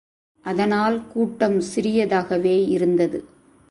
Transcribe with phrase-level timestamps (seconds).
[0.45, 3.19] அதனால் கூட்டம் சிறியதாகவே இருந்தது.